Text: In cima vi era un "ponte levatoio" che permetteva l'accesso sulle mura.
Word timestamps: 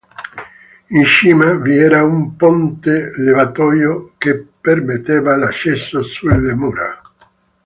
In 0.89 1.03
cima 1.05 1.53
vi 1.65 1.75
era 1.77 2.01
un 2.03 2.35
"ponte 2.35 3.11
levatoio" 3.19 4.15
che 4.17 4.35
permetteva 4.59 5.35
l'accesso 5.37 6.01
sulle 6.01 6.55
mura. 6.55 6.99